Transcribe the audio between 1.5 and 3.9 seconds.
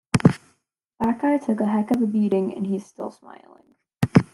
a heck of a beating and he's still smiling.